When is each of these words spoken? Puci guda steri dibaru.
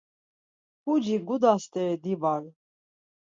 Puci 0.83 1.15
guda 1.27 1.51
steri 1.65 1.95
dibaru. 2.03 2.49